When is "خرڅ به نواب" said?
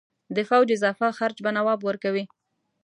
1.17-1.79